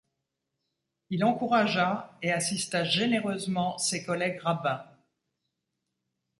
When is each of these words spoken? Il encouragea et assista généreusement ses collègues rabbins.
Il 1.11 1.23
encouragea 1.23 2.17
et 2.23 2.31
assista 2.31 2.83
généreusement 2.83 3.77
ses 3.77 4.03
collègues 4.03 4.39
rabbins. 4.41 4.83